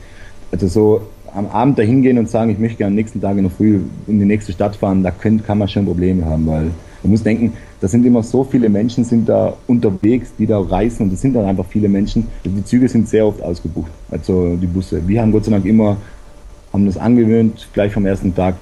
[0.52, 1.00] Also so
[1.34, 3.80] am Abend dahin gehen und sagen, ich möchte gerne am nächsten Tag in der Früh
[4.06, 6.70] in die nächste Stadt fahren, da können, kann man schon Probleme haben, weil
[7.02, 11.04] man muss denken, da sind immer so viele Menschen sind da unterwegs, die da reisen
[11.04, 12.26] und es sind dann einfach viele Menschen.
[12.44, 15.06] Die Züge sind sehr oft ausgebucht, also die Busse.
[15.06, 15.96] Wir haben Gott sei Dank immer
[16.72, 18.56] haben das angewöhnt, gleich vom ersten Tag,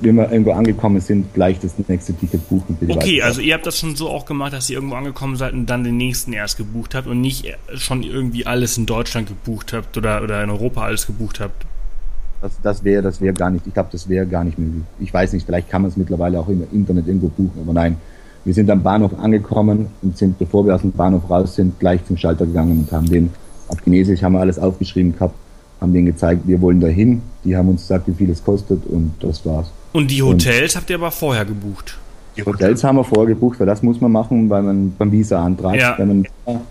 [0.00, 2.78] wenn wir irgendwo angekommen sind, gleich das nächste Ticket buchen.
[2.88, 5.66] Okay, also ihr habt das schon so auch gemacht, dass ihr irgendwo angekommen seid und
[5.66, 9.96] dann den nächsten erst gebucht habt und nicht schon irgendwie alles in Deutschland gebucht habt
[9.96, 11.66] oder, oder in Europa alles gebucht habt.
[12.40, 14.84] Das, das wäre das wäre gar nicht, ich glaube, das wäre gar nicht möglich.
[15.00, 17.96] Ich weiß nicht, vielleicht kann man es mittlerweile auch im Internet irgendwo buchen, aber nein.
[18.44, 22.04] Wir sind am Bahnhof angekommen und sind, bevor wir aus dem Bahnhof raus sind, gleich
[22.06, 23.30] zum Schalter gegangen und haben den,
[23.68, 25.34] auf Chinesisch haben wir alles aufgeschrieben gehabt,
[25.80, 27.22] haben denen gezeigt, wir wollen dahin.
[27.44, 29.70] Die haben uns gesagt, wie viel es kostet und das war's.
[29.92, 31.98] Und die Hotels und habt ihr aber vorher gebucht?
[32.36, 35.44] Die Hotels haben wir vorher gebucht, weil das muss man machen, weil man beim Visa
[35.44, 35.76] antragt.
[35.80, 35.98] Ja.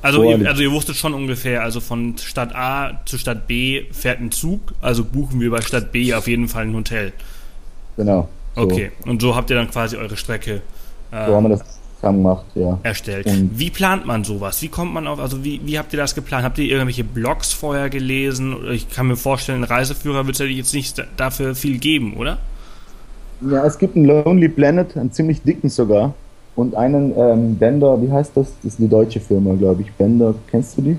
[0.01, 4.21] also, ihr, also ihr wusstet schon ungefähr, also von Stadt A zu Stadt B fährt
[4.21, 7.11] ein Zug, also buchen wir bei Stadt B auf jeden Fall ein Hotel.
[7.97, 8.29] Genau.
[8.55, 8.61] So.
[8.61, 10.61] Okay, und so habt ihr dann quasi eure Strecke
[11.11, 11.63] äh, so haben wir das
[11.95, 12.79] zusammen gemacht, ja.
[12.83, 13.25] Erstellt.
[13.27, 14.61] Und wie plant man sowas?
[14.61, 16.43] Wie kommt man auf, also wie, wie habt ihr das geplant?
[16.43, 18.55] Habt ihr irgendwelche Blogs vorher gelesen?
[18.71, 22.37] Ich kann mir vorstellen, ein Reiseführer wird es ja jetzt nicht dafür viel geben, oder?
[23.41, 26.13] Ja, es gibt einen Lonely Planet, einen ziemlich dicken sogar.
[26.55, 28.47] Und einen ähm, Bender, wie heißt das?
[28.63, 29.91] Das ist eine deutsche Firma, glaube ich.
[29.93, 30.97] Bender, kennst du die?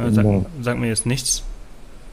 [0.00, 0.24] Äh, sag,
[0.62, 1.42] sag, mir jetzt nichts.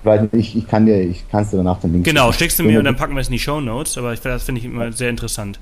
[0.04, 2.64] Weil ich, ich kann dir, ich kann es dir danach dann links Genau, schickst du
[2.64, 4.66] mir und dann packen wir es in die Show Notes, aber ich, das finde ich
[4.66, 5.60] immer sehr interessant.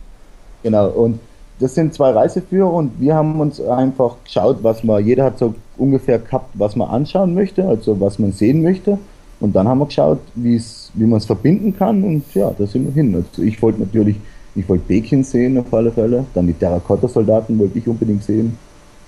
[0.64, 1.20] Genau, und
[1.60, 5.56] das sind zwei Reiseführer und wir haben uns einfach geschaut, was man, jeder hat so
[5.78, 8.98] ungefähr gehabt, was man anschauen möchte, also was man sehen möchte.
[9.40, 10.60] Und dann haben wir geschaut, wie
[10.96, 13.16] man es verbinden kann und ja, da sind wir hin.
[13.16, 14.16] Also ich wollte natürlich,
[14.56, 18.58] ich wollte Peking sehen auf alle Fälle, dann die Terrakotta-Soldaten wollte ich unbedingt sehen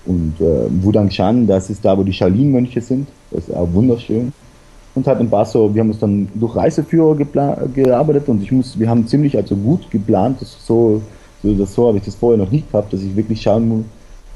[0.04, 4.32] und äh, Wudangshan, das ist da, wo die Shaolin-Mönche sind, das ist auch wunderschön.
[4.94, 7.14] Und halt ein paar so, wir haben uns dann durch Reiseführer
[7.74, 11.02] gearbeitet und ich muss, wir haben ziemlich also gut geplant, das so,
[11.42, 13.84] so, das, so habe ich das vorher noch nicht gehabt, dass ich wirklich schauen muss,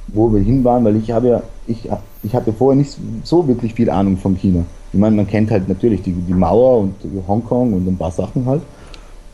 [0.08, 1.88] wo wir hin waren, weil ich habe ja, ich,
[2.22, 4.64] ich hatte vorher nicht so wirklich viel Ahnung von China.
[4.92, 6.94] Ich meine, man kennt halt natürlich die, die Mauer und
[7.26, 8.62] Hongkong und ein paar Sachen halt.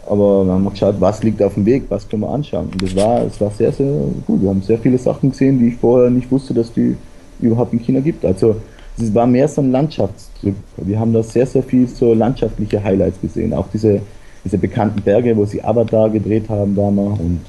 [0.06, 2.68] Aber wir haben geschaut, was liegt auf dem Weg, was können wir anschauen.
[2.72, 3.92] Und das war, es war sehr, sehr
[4.26, 4.40] gut.
[4.40, 6.96] Wir haben sehr viele Sachen gesehen, die ich vorher nicht wusste, dass die
[7.40, 8.24] überhaupt in China gibt.
[8.24, 8.56] Also
[8.96, 10.54] es war mehr so ein Landschaftstrip.
[10.78, 13.52] Wir haben da sehr, sehr viel so landschaftliche Highlights gesehen.
[13.52, 14.00] Auch diese,
[14.44, 17.20] diese bekannten Berge, wo sie Avatar gedreht haben damals.
[17.20, 17.40] Und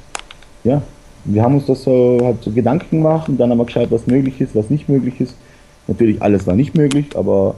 [0.63, 0.81] ja,
[1.25, 4.07] wir haben uns das so, halt so Gedanken gemacht und dann haben wir geschaut, was
[4.07, 5.35] möglich ist, was nicht möglich ist.
[5.87, 7.55] Natürlich alles war nicht möglich, aber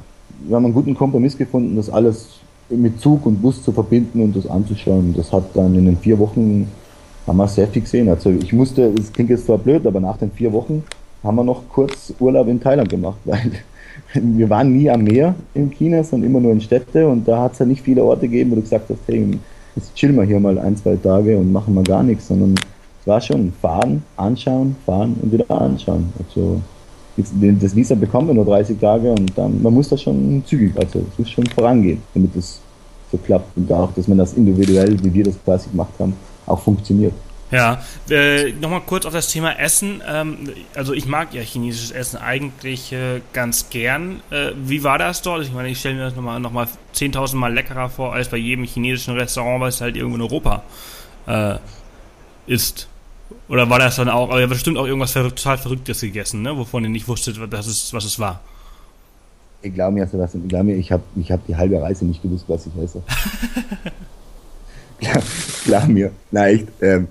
[0.47, 4.35] wir haben einen guten Kompromiss gefunden, das alles mit Zug und Bus zu verbinden und
[4.35, 5.13] das anzuschauen.
[5.15, 6.67] Das hat dann in den vier Wochen,
[7.27, 8.09] haben wir sehr viel gesehen.
[8.09, 10.83] Also ich musste, es klingt jetzt zwar blöd, aber nach den vier Wochen
[11.23, 13.51] haben wir noch kurz Urlaub in Thailand gemacht, weil
[14.13, 17.53] wir waren nie am Meer in China, sondern immer nur in Städte und da hat
[17.53, 19.39] es ja nicht viele Orte gegeben, wo du gesagt hast, hey,
[19.75, 22.55] jetzt chillen wir hier mal ein, zwei Tage und machen mal gar nichts, sondern
[23.11, 26.11] war schon fahren, anschauen, fahren und wieder anschauen.
[26.17, 26.61] Also
[27.17, 30.99] das Visa bekommen wir nur 30 Tage und dann, man muss das schon zügig, also
[30.99, 32.61] es muss schon vorangehen, damit es
[33.11, 36.13] so klappt und auch, dass man das individuell, wie wir das quasi gemacht haben,
[36.45, 37.13] auch funktioniert.
[37.51, 40.01] Ja, äh, nochmal kurz auf das Thema Essen.
[40.07, 40.37] Ähm,
[40.73, 44.21] also ich mag ja chinesisches Essen eigentlich äh, ganz gern.
[44.29, 45.43] Äh, wie war das dort?
[45.43, 48.37] Ich meine, ich stelle mir das nochmal noch mal 10.000 Mal leckerer vor als bei
[48.37, 50.63] jedem chinesischen Restaurant, es halt irgendwo in Europa
[51.27, 51.55] äh,
[52.47, 52.87] ist.
[53.47, 56.55] Oder war das dann auch, aber ihr habt bestimmt auch irgendwas total Verrücktes gegessen, ne?
[56.55, 58.41] wovon ihr nicht wusstet, was es, was es war.
[59.61, 62.21] Ich glaube mir, was, ich, glaub mir, ich habe ich hab die halbe Reise nicht
[62.21, 63.03] gewusst, was ich esse.
[64.99, 65.23] glaub,
[65.65, 66.67] glaub mir, nein, echt.
[66.81, 67.07] Ähm,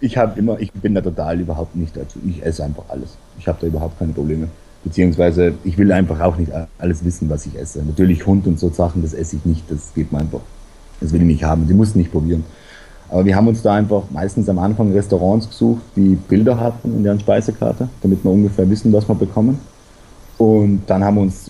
[0.00, 2.18] ich habe immer, ich bin da total überhaupt nicht dazu.
[2.26, 3.16] Ich esse einfach alles.
[3.38, 4.48] Ich habe da überhaupt keine Probleme.
[4.82, 7.82] Beziehungsweise ich will einfach auch nicht alles wissen, was ich esse.
[7.82, 9.70] Natürlich Hund und so Sachen, das esse ich nicht.
[9.70, 10.40] Das geht mir einfach.
[11.00, 11.66] Das will ich nicht haben.
[11.66, 12.44] Die muss nicht probieren.
[13.14, 17.04] Aber wir haben uns da einfach meistens am Anfang Restaurants gesucht, die Bilder hatten in
[17.04, 19.60] deren Speisekarte, damit wir ungefähr wissen, was wir bekommen.
[20.36, 21.48] Und dann haben wir uns,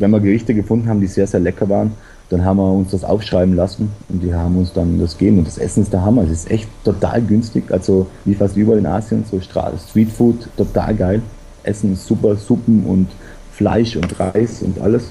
[0.00, 1.92] wenn wir Gerichte gefunden haben, die sehr, sehr lecker waren,
[2.30, 5.38] dann haben wir uns das aufschreiben lassen und die haben uns dann das gegeben.
[5.38, 6.24] Und das Essen ist der Hammer.
[6.24, 7.70] Es ist echt total günstig.
[7.70, 11.22] Also wie fast überall in Asien, so Streetfood, total geil.
[11.62, 13.06] Essen ist super, Suppen und
[13.52, 15.04] Fleisch und Reis und alles.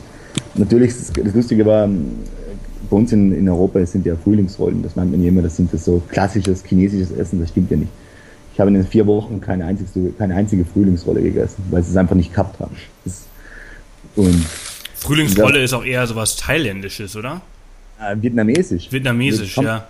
[0.55, 1.87] Natürlich, das Lustige war,
[2.89, 5.85] bei uns in, in Europa sind ja Frühlingsrollen, das meint man immer, das sind das
[5.85, 7.91] so klassisches chinesisches Essen, das stimmt ja nicht.
[8.53, 11.97] Ich habe in den vier Wochen keine einzige, keine einzige Frühlingsrolle gegessen, weil sie es
[11.97, 12.75] einfach nicht gehabt haben.
[13.05, 13.23] Das,
[14.15, 14.45] und
[14.95, 17.41] Frühlingsrolle das, ist auch eher sowas Thailändisches, oder?
[17.99, 18.91] Äh, vietnamesisch.
[18.91, 19.87] Vietnamesisch, ja.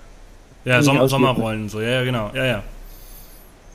[0.64, 2.64] Ja, Sommer, Sommerrollen, so, ja, ja, genau, ja, ja.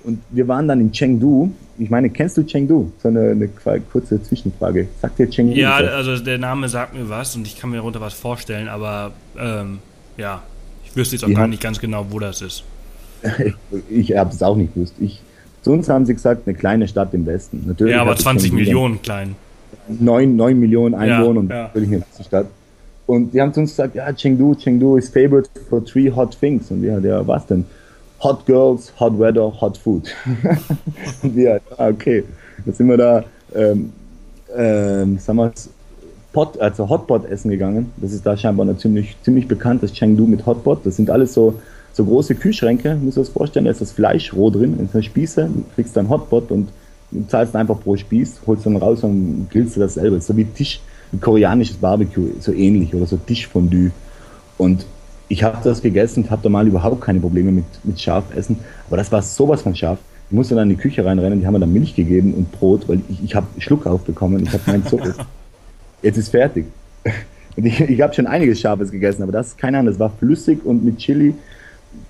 [0.06, 1.50] Und wir waren dann in Chengdu.
[1.78, 2.92] Ich meine, kennst du Chengdu?
[3.02, 3.48] So eine, eine
[3.92, 4.86] kurze Zwischenfrage.
[5.02, 5.56] Sagt dir Chengdu?
[5.56, 5.90] Ja, was?
[5.90, 9.80] also der Name sagt mir was und ich kann mir darunter was vorstellen, aber ähm,
[10.16, 10.44] ja,
[10.84, 11.34] ich wüsste jetzt auch ja.
[11.34, 12.62] gar nicht ganz genau, wo das ist.
[13.90, 14.94] ich habe es auch nicht gewusst.
[15.00, 15.20] Ich,
[15.62, 17.64] zu uns haben sie gesagt, eine kleine Stadt im Westen.
[17.66, 19.34] Natürlich ja, aber 20 Millionen klein.
[19.88, 21.64] 9, 9 Millionen Einwohner und ja.
[21.64, 22.46] natürlich eine Stadt.
[23.06, 26.70] Und die haben zu uns gesagt, ja, Chengdu, Chengdu is favorite for three hot things.
[26.70, 27.64] Und haben ja, was denn?
[28.26, 30.12] Hot Girls, Hot Weather, Hot Food.
[31.22, 32.24] und wir, okay,
[32.64, 33.92] jetzt sind wir da, ähm,
[34.56, 35.52] ähm, sagen wir
[36.32, 37.92] Pot, also Hotpot essen gegangen.
[37.98, 40.84] Das ist da scheinbar noch ziemlich, ziemlich bekannt, das Chengdu mit Hotpot.
[40.84, 41.54] Das sind alles so,
[41.92, 45.02] so große Kühlschränke, muss du das vorstellen, da ist das Fleisch roh drin, in einer
[45.04, 46.68] Spieße, du kriegst dann Hotpot und
[47.28, 50.20] zahlst einfach pro Spieß, holst dann raus und grillst du das selber.
[50.20, 50.80] So wie Tisch,
[51.12, 53.92] ein koreanisches Barbecue, so ähnlich oder so Tischfondue.
[54.58, 54.84] Und
[55.28, 58.58] ich habe das gegessen und habe da mal überhaupt keine Probleme mit, mit Schafessen.
[58.86, 59.98] Aber das war sowas von scharf.
[60.28, 62.88] Ich musste dann in die Küche reinrennen, die haben mir dann Milch gegeben und Brot,
[62.88, 64.42] weil ich, ich habe Schluck aufbekommen.
[64.42, 65.14] Ich habe meinen Zucker.
[66.02, 66.66] Jetzt ist fertig.
[67.56, 70.64] Und ich, ich habe schon einiges Scharfes gegessen, aber das, keine Ahnung, das war flüssig
[70.64, 71.34] und mit Chili,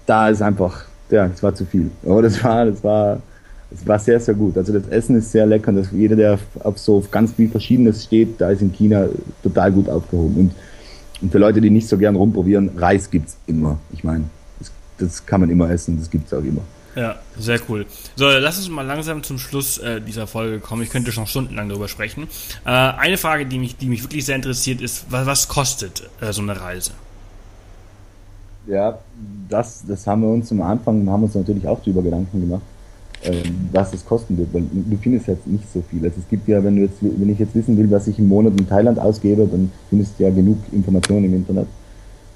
[0.05, 1.91] da ist einfach, ja, das war zu viel.
[2.05, 3.21] Aber das war, das war,
[3.71, 4.57] das war sehr, sehr gut.
[4.57, 7.49] Also das Essen ist sehr lecker und das, jeder, der auf so auf ganz viel
[7.49, 9.07] Verschiedenes steht, da ist in China
[9.43, 10.37] total gut aufgehoben.
[10.37, 10.53] Und,
[11.21, 13.79] und für Leute, die nicht so gern rumprobieren, Reis gibt's immer.
[13.93, 14.25] Ich meine,
[14.59, 16.63] das, das kann man immer essen, das gibt's auch immer.
[16.95, 17.85] Ja, sehr cool.
[18.17, 20.83] So, lass uns mal langsam zum Schluss äh, dieser Folge kommen.
[20.83, 22.27] Ich könnte schon stundenlang darüber sprechen.
[22.65, 26.33] Äh, eine Frage, die mich, die mich wirklich sehr interessiert, ist, was, was kostet äh,
[26.33, 26.93] so eine Reise?
[28.67, 28.99] Ja,
[29.49, 32.63] das, das haben wir uns am Anfang, haben uns natürlich auch darüber Gedanken gemacht,
[33.25, 36.05] ähm, was es kosten wird, weil du findest jetzt nicht so viel.
[36.05, 38.29] Also es gibt ja, wenn du jetzt, wenn ich jetzt wissen will, was ich im
[38.29, 41.67] Monat in Thailand ausgebe, dann findest du ja genug Informationen im Internet.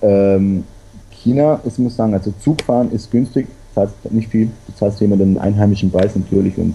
[0.02, 0.64] Ähm,
[1.10, 5.38] China, ich muss sagen, also Zugfahren ist günstig, zahlst nicht viel, du zahlst immer den
[5.38, 6.74] einheimischen Preis natürlich und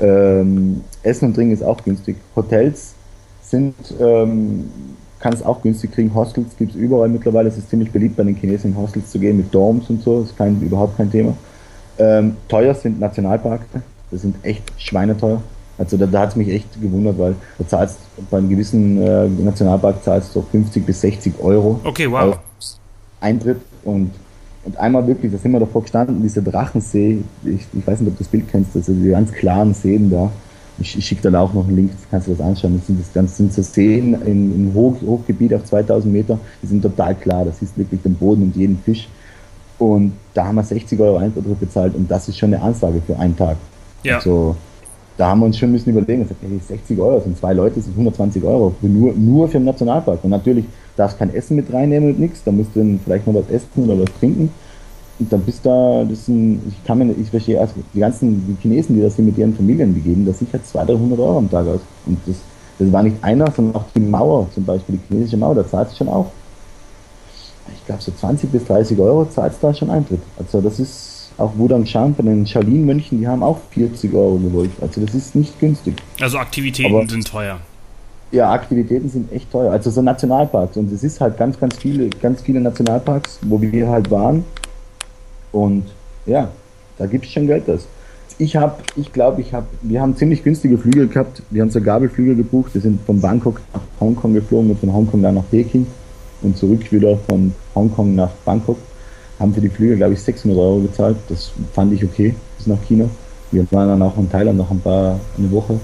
[0.00, 2.16] ähm, Essen und Trinken ist auch günstig.
[2.34, 2.94] Hotels
[3.42, 4.64] sind, ähm,
[5.20, 6.14] kannst auch günstig kriegen.
[6.14, 7.48] Hostels gibt es überall mittlerweile.
[7.48, 10.22] Es ist ziemlich beliebt, bei den Chinesen in Hostels zu gehen mit Dorms und so.
[10.22, 11.36] Ist kein, überhaupt kein Thema.
[11.98, 13.66] Ähm, teuer sind Nationalparks.
[14.10, 15.42] Das sind echt schweineteuer.
[15.76, 17.98] Also da, da hat es mich echt gewundert, weil du zahlst
[18.30, 21.80] bei einem gewissen äh, Nationalpark zahlst du 50 bis 60 Euro.
[21.82, 22.38] Okay, wow.
[23.20, 24.12] Eintritt und
[24.64, 28.16] und einmal wirklich, da sind wir davor gestanden, dieser Drachensee, ich, ich weiß nicht, ob
[28.16, 30.30] du das Bild kennst, also die ganz klaren Seen da.
[30.78, 32.78] Ich, ich schicke da auch noch einen Link, kannst du das anschauen.
[32.78, 36.66] Das sind, das ganz, sind so Seen im, im Hoch, Hochgebiet auf 2000 Meter, die
[36.66, 39.06] sind total klar, das ist wirklich den Boden und jeden Fisch.
[39.78, 43.18] Und da haben wir 60 Euro Eintritt bezahlt und das ist schon eine Ansage für
[43.18, 43.56] einen Tag.
[44.02, 44.16] Ja.
[44.16, 44.54] Also,
[45.16, 47.84] da haben wir uns schon müssen überlegen, gesagt, hey, 60 Euro, sind zwei Leute, das
[47.84, 50.22] sind 120 Euro, nur, nur für den Nationalpark.
[50.24, 50.64] Und natürlich
[50.96, 53.84] darfst kein Essen mit reinnehmen und nichts, da musst du dann vielleicht noch was essen
[53.84, 54.50] oder was trinken.
[55.20, 58.96] Und dann bist da, das sind, ich kann mir, ich verstehe, also die ganzen Chinesen,
[58.96, 61.80] die das hier mit ihren Familien begeben, das sichert 200, 300 Euro am Tag aus.
[62.06, 62.36] Und das,
[62.80, 65.88] das war nicht einer, sondern auch die Mauer, zum Beispiel die chinesische Mauer, da zahlt
[65.88, 66.26] es schon auch.
[67.84, 70.20] Ich glaube, so 20 bis 30 Euro zahlt es da schon Eintritt.
[70.38, 74.70] Also das ist auch Wudang Shan von den Shaolin-Mönchen, die haben auch 40 Euro gewollt.
[74.80, 75.94] Also das ist nicht günstig.
[76.18, 77.58] Also Aktivitäten Aber, sind teuer.
[78.32, 79.70] Ja, Aktivitäten sind echt teuer.
[79.70, 80.78] Also so Nationalparks.
[80.78, 84.44] Und es ist halt ganz, ganz viele, ganz viele Nationalparks, wo wir halt waren.
[85.52, 85.84] Und
[86.24, 86.48] ja,
[86.96, 87.86] da gibt es schon Geld das.
[88.38, 91.42] Ich habe, ich glaube, ich habe, wir haben ziemlich günstige Flüge gehabt.
[91.50, 92.72] Wir haben so Gabelflüge gebucht.
[92.72, 95.86] Wir sind von Bangkok nach Hongkong geflogen und von Hongkong dann nach Peking
[96.44, 98.78] und zurück wieder von Hongkong nach Bangkok.
[99.40, 101.16] Haben für die Flüge, glaube ich, 600 Euro gezahlt.
[101.28, 103.08] Das fand ich okay bis nach China.
[103.50, 105.78] Wir waren dann auch in Thailand noch ein paar, eine Woche.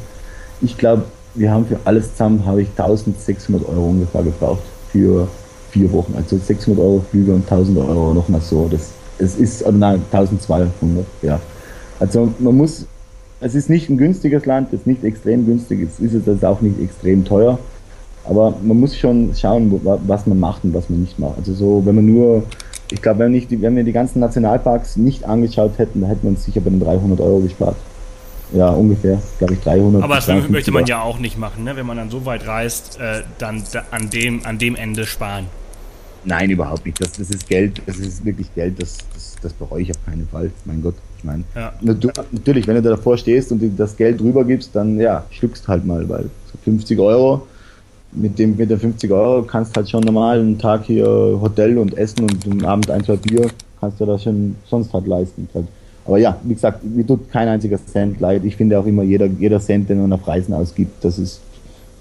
[0.60, 5.28] Ich glaube, wir haben für alles zusammen, habe ich 1600 Euro ungefähr gebraucht für
[5.70, 6.14] vier Wochen.
[6.16, 8.68] Also 600 Euro Flüge und 1000 Euro nochmal so.
[8.68, 11.40] Das, es ist, oder nein, 1200, ja.
[11.98, 12.86] Also man muss,
[13.40, 16.60] es ist nicht ein günstiges Land, es ist nicht extrem günstig, es ist jetzt auch
[16.60, 17.58] nicht extrem teuer.
[18.24, 21.38] Aber man muss schon schauen, was man macht und was man nicht macht.
[21.38, 22.44] Also so, wenn man nur,
[22.90, 26.44] ich glaube, wenn, wenn wir die ganzen Nationalparks nicht angeschaut hätten, dann hätten wir uns
[26.44, 27.76] sicher bei den 300 Euro gespart.
[28.52, 30.02] Ja, ungefähr, glaube ich, 300.
[30.02, 31.76] Aber das möchte man ja auch nicht machen, ne?
[31.76, 35.46] wenn man dann so weit reist, äh, dann da, an, dem, an dem Ende sparen.
[36.24, 37.00] Nein, überhaupt nicht.
[37.00, 40.28] Das, das ist Geld, das ist wirklich Geld, das, das, das bereue ich auf keinen
[40.28, 40.50] Fall.
[40.64, 41.44] Mein Gott, ich meine.
[41.54, 41.72] Ja.
[41.80, 45.87] Natürlich, wenn du da davor stehst und das Geld drüber gibst, dann ja, schluckst halt
[45.87, 46.28] mal, weil
[46.64, 47.46] 50 Euro,
[48.12, 51.96] mit dem mit den 50 Euro kannst halt schon normal einen Tag hier Hotel und
[51.96, 53.48] Essen und am Abend ein, zwei Bier,
[53.80, 55.48] kannst du das schon sonst halt leisten.
[56.04, 58.44] Aber ja, wie gesagt, mir tut kein einziger Cent leid.
[58.44, 61.40] Ich finde auch immer jeder, jeder Cent, den man auf Reisen ausgibt, das ist,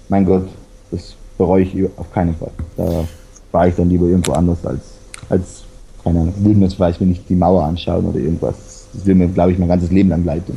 [0.08, 0.48] mein Gott,
[0.90, 2.50] das bereue ich auf keinen Fall.
[2.76, 3.04] Da
[3.52, 4.80] war ich dann lieber irgendwo anders als,
[5.28, 5.64] als
[6.02, 8.88] keine Ahnung, würde jetzt vielleicht, wenn ich die Mauer anschauen oder irgendwas.
[8.92, 10.56] Das will mir, glaube ich, mein ganzes Leben lang leiten.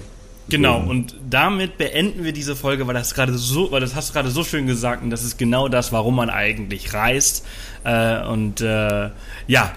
[0.49, 4.13] Genau, und damit beenden wir diese Folge, weil das gerade so, weil das hast du
[4.13, 7.45] gerade so schön gesagt und das ist genau das, warum man eigentlich reist.
[7.85, 9.09] Äh, und äh,
[9.47, 9.71] ja,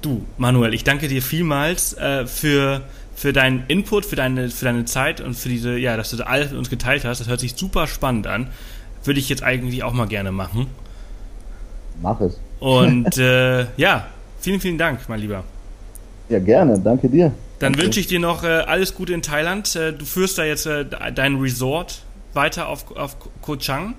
[0.00, 2.82] du, Manuel, ich danke dir vielmals äh, für
[3.14, 6.50] für deinen Input, für deine, für deine Zeit und für diese, ja, dass du alles
[6.50, 7.20] mit uns geteilt hast.
[7.20, 8.48] Das hört sich super spannend an.
[9.04, 10.66] Würde ich jetzt eigentlich auch mal gerne machen.
[12.00, 12.40] Mach es.
[12.58, 14.06] Und äh, ja,
[14.40, 15.44] vielen, vielen Dank, mein Lieber.
[16.28, 16.78] Ja, gerne.
[16.80, 17.32] Danke dir.
[17.62, 19.76] Dann wünsche ich dir noch äh, alles Gute in Thailand.
[19.76, 22.02] Äh, du führst da jetzt äh, dein Resort
[22.34, 23.94] weiter auf, auf Koh Chang.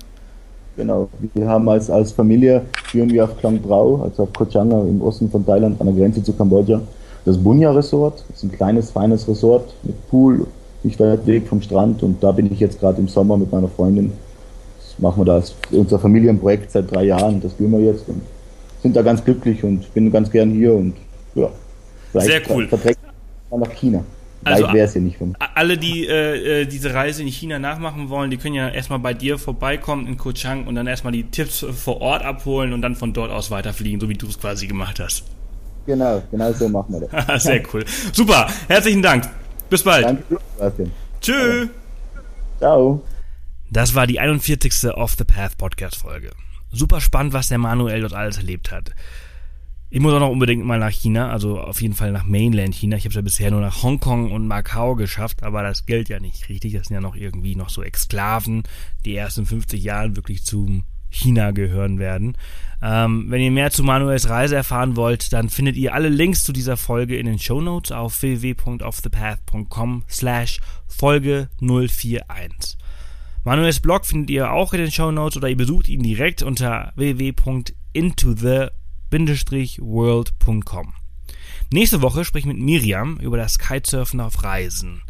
[0.76, 1.08] Genau.
[1.32, 5.00] Wir haben als, als Familie führen wir auf Klong Brau, also auf Koh Chang im
[5.00, 6.82] Osten von Thailand an der Grenze zu Kambodscha.
[7.24, 8.22] das Bunya Resort.
[8.28, 10.46] Das ist ein kleines, feines Resort mit Pool,
[10.82, 12.02] nicht weit weg vom Strand.
[12.02, 14.12] Und da bin ich jetzt gerade im Sommer mit meiner Freundin.
[14.78, 17.40] Das machen wir da, ist unser Familienprojekt seit drei Jahren.
[17.40, 18.20] Das tun wir jetzt und
[18.82, 20.92] sind da ganz glücklich und bin ganz gern hier und
[21.34, 21.48] ja.
[22.12, 22.68] Sehr cool.
[22.68, 23.03] Verträgt
[23.50, 24.04] nach China.
[24.44, 25.34] Also wäre es ja nicht vom.
[25.54, 29.14] Alle, die äh, äh, diese Reise in China nachmachen wollen, die können ja erstmal bei
[29.14, 33.12] dir vorbeikommen in Kochang und dann erstmal die Tipps vor Ort abholen und dann von
[33.12, 35.24] dort aus weiterfliegen, so wie du es quasi gemacht hast.
[35.86, 37.42] Genau, genau so machen wir das.
[37.42, 37.84] Sehr cool.
[38.12, 39.28] Super, herzlichen Dank.
[39.70, 40.04] Bis bald.
[40.04, 40.22] Danke,
[40.56, 40.92] Sebastian.
[41.20, 41.68] Tschö.
[42.58, 43.02] Ciao.
[43.70, 44.92] Das war die 41.
[44.94, 46.30] Off the Path Podcast Folge.
[46.70, 48.90] Super spannend, was der Manuel dort alles erlebt hat.
[49.94, 52.96] Ich muss auch noch unbedingt mal nach China, also auf jeden Fall nach Mainland China.
[52.96, 56.18] Ich habe es ja bisher nur nach Hongkong und Macau geschafft, aber das gilt ja
[56.18, 56.72] nicht richtig.
[56.72, 58.64] Das sind ja noch irgendwie noch so Exklaven,
[59.04, 62.36] die erst in 50 Jahren wirklich zum China gehören werden.
[62.82, 66.52] Ähm, wenn ihr mehr zu Manuels Reise erfahren wollt, dann findet ihr alle Links zu
[66.52, 72.78] dieser Folge in den Show Notes auf www.offthepath.com slash Folge 041.
[73.44, 76.92] Manuels Blog findet ihr auch in den Show Notes oder ihr besucht ihn direkt unter
[76.96, 78.72] www.intoThe
[79.80, 80.94] world.com.
[81.72, 85.02] Nächste Woche spreche ich mit Miriam über das Kitesurfen auf Reisen.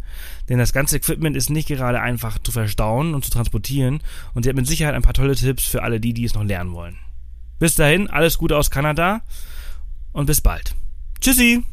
[0.48, 4.00] Denn das ganze Equipment ist nicht gerade einfach zu verstauen und zu transportieren
[4.34, 6.44] und sie hat mit Sicherheit ein paar tolle Tipps für alle die, die es noch
[6.44, 6.98] lernen wollen.
[7.58, 9.22] Bis dahin, alles Gute aus Kanada
[10.12, 10.74] und bis bald.
[11.20, 11.64] Tschüssi!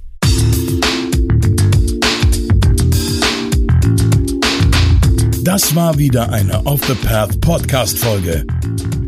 [5.43, 8.45] Das war wieder eine Off the Path Podcast Folge.